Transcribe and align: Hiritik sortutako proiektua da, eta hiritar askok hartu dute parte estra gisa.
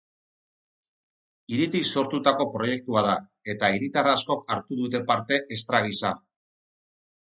Hiritik 1.55 1.85
sortutako 1.89 2.47
proiektua 2.55 3.03
da, 3.09 3.13
eta 3.55 3.69
hiritar 3.75 4.11
askok 4.15 4.43
hartu 4.55 4.79
dute 4.81 5.03
parte 5.13 5.39
estra 5.59 5.87
gisa. 5.91 6.15